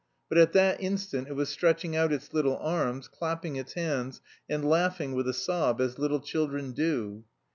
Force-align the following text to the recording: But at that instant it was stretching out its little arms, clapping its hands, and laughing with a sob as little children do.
But 0.29 0.39
at 0.39 0.53
that 0.53 0.81
instant 0.81 1.27
it 1.27 1.33
was 1.35 1.49
stretching 1.49 1.95
out 1.95 2.11
its 2.11 2.33
little 2.33 2.57
arms, 2.57 3.07
clapping 3.07 3.55
its 3.57 3.73
hands, 3.73 4.19
and 4.49 4.67
laughing 4.67 5.13
with 5.13 5.27
a 5.27 5.31
sob 5.33 5.79
as 5.79 5.99
little 5.99 6.21
children 6.21 6.71
do. 6.71 7.23